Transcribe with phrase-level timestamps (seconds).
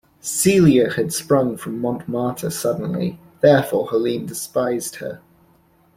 [0.23, 5.21] Celia had sprung from Montmartre suddenly; therefore Helene despised her.